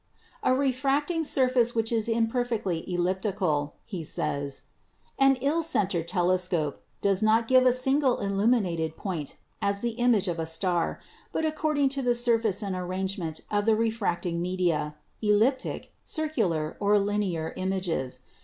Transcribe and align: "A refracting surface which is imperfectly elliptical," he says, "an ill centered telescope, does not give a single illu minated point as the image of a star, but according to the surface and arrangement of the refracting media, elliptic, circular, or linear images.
"A 0.41 0.51
refracting 0.55 1.23
surface 1.23 1.75
which 1.75 1.91
is 1.91 2.09
imperfectly 2.09 2.91
elliptical," 2.91 3.75
he 3.85 4.03
says, 4.03 4.61
"an 5.19 5.35
ill 5.41 5.61
centered 5.61 6.07
telescope, 6.07 6.81
does 7.01 7.21
not 7.21 7.47
give 7.47 7.67
a 7.67 7.71
single 7.71 8.17
illu 8.17 8.47
minated 8.49 8.95
point 8.95 9.35
as 9.61 9.81
the 9.81 9.91
image 9.91 10.27
of 10.27 10.39
a 10.39 10.47
star, 10.47 10.99
but 11.31 11.45
according 11.45 11.89
to 11.89 12.01
the 12.01 12.15
surface 12.15 12.63
and 12.63 12.75
arrangement 12.75 13.41
of 13.51 13.67
the 13.67 13.75
refracting 13.75 14.41
media, 14.41 14.95
elliptic, 15.21 15.93
circular, 16.03 16.77
or 16.79 16.97
linear 16.97 17.53
images. 17.55 18.21